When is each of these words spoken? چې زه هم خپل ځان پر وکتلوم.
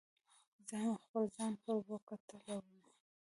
چې 0.55 0.61
زه 0.69 0.75
هم 0.83 0.93
خپل 1.03 1.23
ځان 1.35 1.53
پر 1.63 1.75
وکتلوم. 1.91 2.67